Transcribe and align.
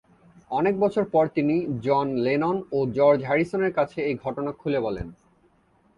অনেক 0.51 0.73
বছর 0.79 1.03
পর 1.05 1.25
তিনি 1.35 1.55
জন 1.83 2.07
লেনন 2.25 2.57
ও 2.71 2.79
জর্জ 2.97 3.19
হ্যারিসনের 3.23 3.71
কাছে 3.73 3.97
এই 4.01 4.15
ঘটনা 4.23 4.51
খুলে 4.51 4.79
বলেন। 4.79 5.07